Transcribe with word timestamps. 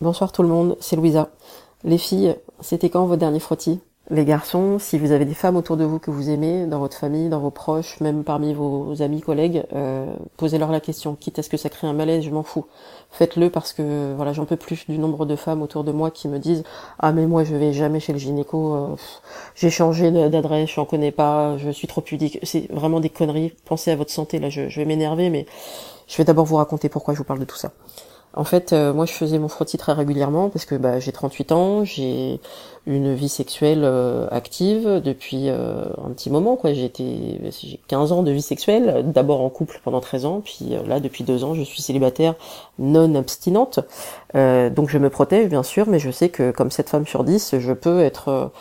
Bonsoir 0.00 0.32
tout 0.32 0.40
le 0.40 0.48
monde, 0.48 0.78
c'est 0.80 0.96
Louisa. 0.96 1.28
Les 1.84 1.98
filles, 1.98 2.34
c'était 2.60 2.88
quand 2.88 3.04
vos 3.04 3.16
derniers 3.16 3.38
frottis? 3.38 3.80
Les 4.08 4.24
garçons, 4.24 4.78
si 4.78 4.98
vous 4.98 5.12
avez 5.12 5.26
des 5.26 5.34
femmes 5.34 5.56
autour 5.56 5.76
de 5.76 5.84
vous 5.84 5.98
que 5.98 6.10
vous 6.10 6.30
aimez, 6.30 6.64
dans 6.64 6.78
votre 6.78 6.96
famille, 6.96 7.28
dans 7.28 7.38
vos 7.38 7.50
proches, 7.50 8.00
même 8.00 8.24
parmi 8.24 8.54
vos 8.54 9.02
amis, 9.02 9.20
collègues, 9.20 9.64
euh, 9.74 10.06
posez-leur 10.38 10.72
la 10.72 10.80
question. 10.80 11.16
Quitte 11.16 11.38
à 11.38 11.42
ce 11.42 11.50
que 11.50 11.58
ça 11.58 11.68
crée 11.68 11.86
un 11.86 11.92
malaise, 11.92 12.24
je 12.24 12.30
m'en 12.30 12.42
fous. 12.42 12.64
Faites-le 13.10 13.50
parce 13.50 13.74
que 13.74 14.14
voilà, 14.16 14.32
j'en 14.32 14.46
peux 14.46 14.56
plus 14.56 14.86
du 14.88 14.98
nombre 14.98 15.26
de 15.26 15.36
femmes 15.36 15.60
autour 15.60 15.84
de 15.84 15.92
moi 15.92 16.10
qui 16.10 16.28
me 16.28 16.38
disent 16.38 16.64
ah 16.98 17.12
mais 17.12 17.26
moi 17.26 17.44
je 17.44 17.54
vais 17.54 17.74
jamais 17.74 18.00
chez 18.00 18.14
le 18.14 18.18
gynéco, 18.18 18.74
euh, 18.74 18.96
j'ai 19.54 19.68
changé 19.68 20.10
d'adresse, 20.10 20.70
je 20.70 20.80
n'en 20.80 20.86
connais 20.86 21.12
pas, 21.12 21.58
je 21.58 21.68
suis 21.68 21.88
trop 21.88 22.00
pudique. 22.00 22.38
C'est 22.42 22.72
vraiment 22.72 23.00
des 23.00 23.10
conneries. 23.10 23.52
Pensez 23.66 23.90
à 23.90 23.96
votre 23.96 24.10
santé. 24.10 24.38
Là, 24.38 24.48
je 24.48 24.62
vais 24.62 24.86
m'énerver, 24.86 25.28
mais 25.28 25.44
je 26.08 26.16
vais 26.16 26.24
d'abord 26.24 26.46
vous 26.46 26.56
raconter 26.56 26.88
pourquoi 26.88 27.12
je 27.12 27.18
vous 27.18 27.24
parle 27.24 27.40
de 27.40 27.44
tout 27.44 27.58
ça. 27.58 27.72
En 28.34 28.44
fait, 28.44 28.72
euh, 28.72 28.92
moi, 28.92 29.06
je 29.06 29.12
faisais 29.12 29.40
mon 29.40 29.48
frottis 29.48 29.76
très 29.76 29.92
régulièrement 29.92 30.50
parce 30.50 30.64
que 30.64 30.76
bah, 30.76 31.00
j'ai 31.00 31.10
38 31.10 31.50
ans, 31.50 31.84
j'ai 31.84 32.40
une 32.86 33.12
vie 33.12 33.28
sexuelle 33.28 33.80
euh, 33.82 34.28
active 34.30 35.00
depuis 35.04 35.48
euh, 35.48 35.86
un 36.04 36.10
petit 36.10 36.30
moment. 36.30 36.54
quoi. 36.54 36.72
J'ai 36.72 36.84
été, 36.84 37.40
j'ai 37.60 37.80
15 37.88 38.12
ans 38.12 38.22
de 38.22 38.30
vie 38.30 38.42
sexuelle, 38.42 39.04
d'abord 39.12 39.40
en 39.40 39.50
couple 39.50 39.80
pendant 39.82 40.00
13 40.00 40.26
ans, 40.26 40.42
puis 40.44 40.76
là, 40.86 41.00
depuis 41.00 41.24
deux 41.24 41.42
ans, 41.42 41.54
je 41.54 41.62
suis 41.62 41.82
célibataire 41.82 42.34
non 42.78 43.16
abstinente. 43.16 43.80
donc, 44.34 44.88
je 44.90 44.98
me 44.98 45.10
protège, 45.10 45.48
bien 45.48 45.64
sûr, 45.64 45.88
mais 45.88 45.98
je 45.98 46.10
sais 46.12 46.28
que 46.28 46.52
comme 46.52 46.70
cette 46.70 46.88
femme 46.88 47.06
sur 47.06 47.24
10, 47.24 47.58
je 47.58 47.72
peux 47.72 48.00
être 48.00 48.52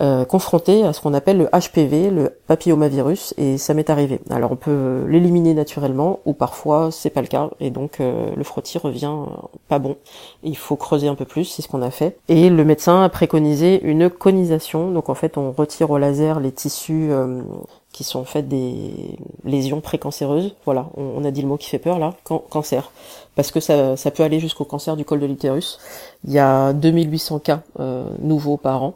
euh, 0.00 0.24
confronté 0.24 0.84
à 0.84 0.94
ce 0.94 1.02
qu'on 1.02 1.12
appelle 1.12 1.36
le 1.36 1.48
HPV, 1.48 2.10
le 2.10 2.38
papillomavirus, 2.46 3.34
et 3.36 3.58
ça 3.58 3.74
m'est 3.74 3.90
arrivé. 3.90 4.20
Alors 4.30 4.52
on 4.52 4.56
peut 4.56 5.04
l'éliminer 5.06 5.52
naturellement, 5.52 6.20
ou 6.24 6.32
parfois 6.32 6.90
c'est 6.90 7.10
pas 7.10 7.20
le 7.20 7.26
cas, 7.26 7.50
et 7.60 7.70
donc 7.70 8.00
euh, 8.00 8.30
le 8.34 8.42
frottis 8.42 8.78
revient 8.78 9.12
pas 9.68 9.78
bon. 9.78 9.96
Il 10.42 10.56
faut 10.56 10.76
creuser 10.76 11.08
un 11.08 11.14
peu 11.14 11.26
plus, 11.26 11.44
c'est 11.44 11.60
ce 11.60 11.68
qu'on 11.68 11.82
a 11.82 11.90
fait. 11.90 12.16
Et 12.28 12.48
le 12.48 12.64
médecin 12.64 13.02
a 13.02 13.08
préconisé 13.10 13.82
une 13.82 14.08
conisation, 14.08 14.90
donc 14.90 15.10
en 15.10 15.14
fait 15.14 15.36
on 15.36 15.52
retire 15.52 15.90
au 15.90 15.98
laser 15.98 16.40
les 16.40 16.52
tissus 16.52 17.08
euh, 17.10 17.42
qui 17.92 18.04
sont 18.04 18.20
en 18.20 18.24
fait 18.24 18.48
des 18.48 19.18
lésions 19.44 19.82
précancéreuses. 19.82 20.56
Voilà, 20.64 20.88
on, 20.96 21.22
a 21.26 21.30
dit 21.30 21.42
le 21.42 21.48
mot 21.48 21.58
qui 21.58 21.68
fait 21.68 21.78
peur 21.78 21.98
là, 21.98 22.14
cancer. 22.48 22.90
Parce 23.34 23.50
que 23.50 23.60
ça, 23.60 23.98
ça 23.98 24.10
peut 24.10 24.22
aller 24.22 24.40
jusqu'au 24.40 24.64
cancer 24.64 24.96
du 24.96 25.04
col 25.04 25.20
de 25.20 25.26
l'utérus. 25.26 25.78
Il 26.24 26.32
y 26.32 26.38
a 26.38 26.72
2800 26.72 27.40
cas 27.40 27.60
nouveaux 28.20 28.56
par 28.56 28.82
an. 28.82 28.94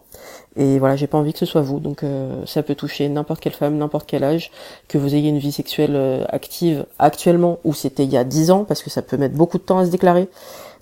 Et 0.56 0.78
voilà, 0.78 0.96
j'ai 0.96 1.06
pas 1.06 1.18
envie 1.18 1.32
que 1.32 1.38
ce 1.38 1.46
soit 1.46 1.60
vous. 1.60 1.80
Donc 1.80 2.02
euh, 2.02 2.44
ça 2.46 2.62
peut 2.62 2.74
toucher 2.74 3.08
n'importe 3.08 3.40
quelle 3.40 3.52
femme, 3.52 3.76
n'importe 3.76 4.06
quel 4.08 4.24
âge, 4.24 4.50
que 4.88 4.96
vous 4.96 5.14
ayez 5.14 5.28
une 5.28 5.38
vie 5.38 5.52
sexuelle 5.52 5.94
euh, 5.94 6.24
active 6.28 6.86
actuellement 6.98 7.58
ou 7.64 7.74
c'était 7.74 8.04
il 8.04 8.10
y 8.10 8.16
a 8.16 8.24
10 8.24 8.50
ans, 8.50 8.64
parce 8.64 8.82
que 8.82 8.88
ça 8.88 9.02
peut 9.02 9.18
mettre 9.18 9.34
beaucoup 9.34 9.58
de 9.58 9.62
temps 9.62 9.78
à 9.78 9.84
se 9.84 9.90
déclarer. 9.90 10.28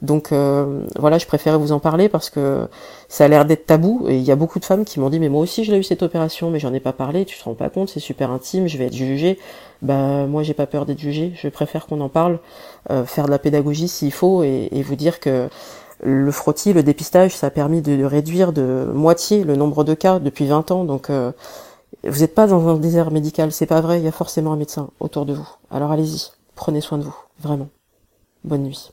Donc 0.01 0.33
euh, 0.33 0.85
voilà, 0.97 1.19
je 1.19 1.27
préférais 1.27 1.57
vous 1.57 1.73
en 1.73 1.81
parler 1.81 2.09
parce 2.09 2.31
que 2.31 2.69
ça 3.09 3.25
a 3.25 3.29
l'air 3.29 3.45
d'être 3.45 3.67
tabou 3.67 4.07
et 4.09 4.17
il 4.17 4.23
y 4.23 4.31
a 4.31 4.37
beaucoup 4.37 4.59
de 4.61 4.65
femmes 4.65 4.85
qui 4.85 5.01
m'ont 5.01 5.09
dit 5.09 5.19
mais 5.19 5.29
moi 5.29 5.41
aussi 5.41 5.65
j'ai 5.65 5.77
eu 5.79 5.83
cette 5.83 6.03
opération 6.03 6.51
mais 6.51 6.59
j'en 6.59 6.75
ai 6.75 6.81
pas 6.81 6.93
parlé, 6.93 7.25
tu 7.25 7.39
te 7.39 7.45
rends 7.45 7.55
pas 7.55 7.71
compte, 7.71 7.89
c'est 7.89 8.01
super 8.01 8.31
intime, 8.31 8.67
je 8.69 8.77
vais 8.77 8.87
être 8.87 8.95
jugée. 8.95 9.39
Bah 9.83 10.27
moi 10.27 10.43
j'ai 10.43 10.53
pas 10.53 10.67
peur 10.67 10.85
d'être 10.85 10.99
jugée, 10.99 11.33
je 11.37 11.49
préfère 11.49 11.87
qu'on 11.87 12.01
en 12.01 12.09
parle, 12.09 12.39
faire 13.07 13.27
de 13.27 13.31
la 13.31 13.39
pédagogie 13.39 13.89
s'il 13.89 14.13
faut 14.13 14.43
et 14.43 14.83
vous 14.85 14.97
dire 14.97 15.21
que 15.21 15.49
le 16.03 16.31
frottis, 16.31 16.73
le 16.73 16.83
dépistage, 16.83 17.37
ça 17.37 17.49
a 17.49 17.51
permis 17.51 17.83
de 17.83 18.05
réduire 18.05 18.53
de 18.53 18.91
moitié 18.95 19.45
le 19.45 19.57
nombre 19.57 19.85
de 19.85 19.95
cas 19.95 20.19
depuis 20.19 20.47
20 20.47 20.71
ans. 20.71 20.85
Donc, 20.85 21.11
euh, 21.11 21.33
vous 22.07 22.21
n'êtes 22.21 22.35
pas 22.35 22.47
dans 22.47 22.69
un 22.69 22.77
désert 22.77 23.11
médical, 23.11 23.53
c'est 23.53 23.67
pas 23.67 23.81
vrai. 23.81 24.01
Il 24.01 24.05
y 24.05 24.09
a 24.09 24.13
forcément 24.13 24.53
un 24.53 24.57
médecin 24.57 24.91
autour 25.01 25.27
de 25.27 25.35
vous. 25.35 25.49
Alors 25.71 25.93
allez-y, 25.93 26.33
prenez 26.55 26.81
soin 26.81 26.99
de 26.99 27.05
vous, 27.05 27.17
vraiment. 27.41 27.69
Bonne 28.45 28.65
nuit. 28.65 28.91